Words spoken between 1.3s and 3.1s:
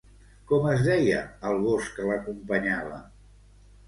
el gos que l'acompanyava?